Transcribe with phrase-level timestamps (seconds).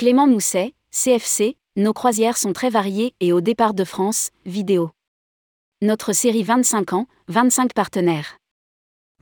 [0.00, 4.92] Clément Mousset, CFC, nos croisières sont très variées et au départ de France, vidéo.
[5.82, 8.38] Notre série 25 ans, 25 partenaires.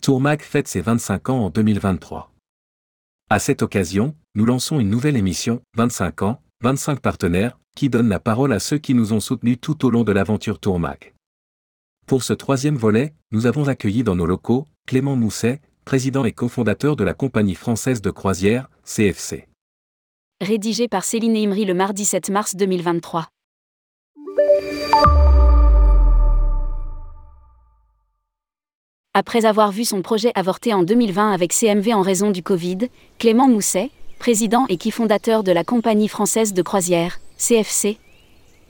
[0.00, 2.32] Tourmac fête ses 25 ans en 2023.
[3.28, 8.20] À cette occasion, nous lançons une nouvelle émission, 25 ans, 25 partenaires, qui donne la
[8.20, 11.12] parole à ceux qui nous ont soutenus tout au long de l'aventure Tourmac.
[12.06, 16.94] Pour ce troisième volet, nous avons accueilli dans nos locaux Clément Mousset, président et cofondateur
[16.94, 19.47] de la compagnie française de croisière, CFC.
[20.40, 23.26] Rédigé par Céline Imri le mardi 7 mars 2023.
[29.14, 33.48] Après avoir vu son projet avorter en 2020 avec CMV en raison du Covid, Clément
[33.48, 37.98] Mousset, président et qui fondateur de la compagnie française de croisière, CFC,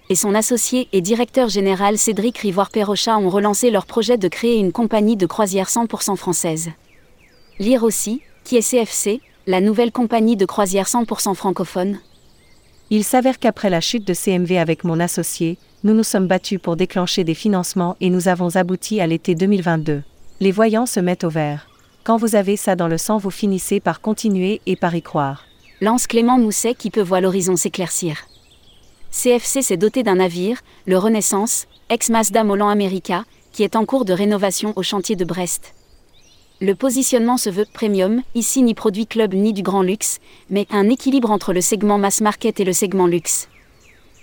[0.09, 4.73] et son associé et directeur général Cédric Rivoire-Perrochat ont relancé leur projet de créer une
[4.73, 6.71] compagnie de croisière 100% française.
[7.59, 12.01] Lire aussi, qui est CFC, la nouvelle compagnie de croisière 100% francophone
[12.91, 16.77] Il s'avère qu'après la chute de CMV avec mon associé, nous nous sommes battus pour
[16.77, 20.03] déclencher des financements et nous avons abouti à l'été 2022.
[20.41, 21.67] Les voyants se mettent au vert.
[22.05, 25.47] Quand vous avez ça dans le sang, vous finissez par continuer et par y croire.
[25.81, 28.27] Lance Clément Mousset qui peut voir l'horizon s'éclaircir.
[29.11, 34.13] CFC s'est doté d'un navire, le Renaissance, ex-Mazda Molan America, qui est en cours de
[34.13, 35.73] rénovation au chantier de Brest.
[36.61, 40.19] Le positionnement se veut premium, ici ni produit club ni du grand luxe,
[40.51, 43.49] mais un équilibre entre le segment mass market et le segment luxe.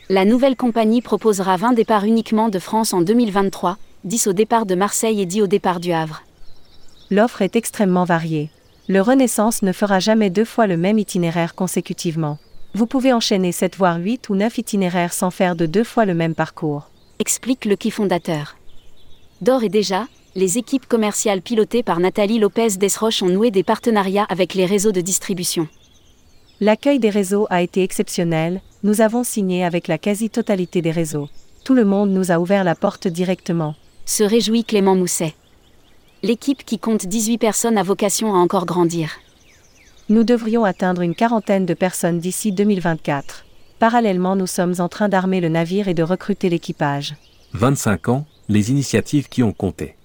[0.10, 4.76] La nouvelle compagnie proposera 20 départs uniquement de France en 2023, 10 au départ de
[4.76, 6.24] Marseille et 10 au départ du Havre.
[7.10, 8.50] L'offre est extrêmement variée.
[8.90, 12.38] Le Renaissance ne fera jamais deux fois le même itinéraire consécutivement.
[12.74, 16.14] Vous pouvez enchaîner 7 voire 8 ou 9 itinéraires sans faire de deux fois le
[16.14, 16.90] même parcours.
[17.20, 18.58] Explique le qui fondateur.
[19.42, 24.28] D'or et déjà, les équipes commerciales pilotées par Nathalie Lopez Desroches ont noué des partenariats
[24.30, 25.68] avec les réseaux de distribution.
[26.60, 31.30] L'accueil des réseaux a été exceptionnel, nous avons signé avec la quasi-totalité des réseaux.
[31.64, 33.76] Tout le monde nous a ouvert la porte directement
[34.06, 35.34] se réjouit Clément Mousset.
[36.22, 39.18] L'équipe qui compte 18 personnes a vocation à encore grandir.
[40.10, 43.46] Nous devrions atteindre une quarantaine de personnes d'ici 2024.
[43.80, 47.16] Parallèlement, nous sommes en train d'armer le navire et de recruter l'équipage.
[47.54, 49.96] 25 ans, les initiatives qui ont compté.